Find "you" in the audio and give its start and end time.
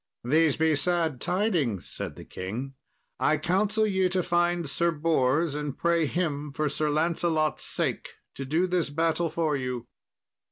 9.55-9.85